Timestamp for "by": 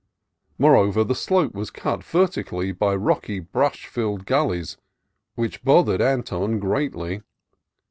2.71-2.95